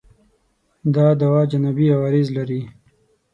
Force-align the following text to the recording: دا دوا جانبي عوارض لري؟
دا 0.95 1.07
دوا 1.21 1.39
جانبي 1.49 1.85
عوارض 1.95 2.27
لري؟ 2.37 2.61